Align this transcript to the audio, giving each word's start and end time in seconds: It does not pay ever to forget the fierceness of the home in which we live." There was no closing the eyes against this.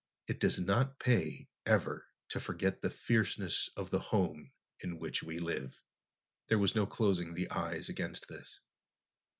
It 0.25 0.39
does 0.39 0.57
not 0.59 0.97
pay 0.97 1.47
ever 1.63 2.07
to 2.29 2.39
forget 2.39 2.81
the 2.81 2.89
fierceness 2.89 3.69
of 3.77 3.91
the 3.91 3.99
home 3.99 4.51
in 4.79 4.97
which 4.97 5.21
we 5.21 5.37
live." 5.37 5.83
There 6.47 6.57
was 6.57 6.73
no 6.73 6.87
closing 6.87 7.35
the 7.35 7.51
eyes 7.51 7.87
against 7.87 8.27
this. 8.27 8.61